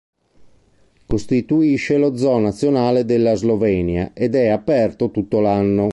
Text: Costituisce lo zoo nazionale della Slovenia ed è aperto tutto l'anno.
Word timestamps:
Costituisce 1.05 1.95
lo 1.97 2.17
zoo 2.17 2.39
nazionale 2.39 3.05
della 3.05 3.35
Slovenia 3.35 4.13
ed 4.15 4.33
è 4.33 4.47
aperto 4.47 5.11
tutto 5.11 5.39
l'anno. 5.41 5.89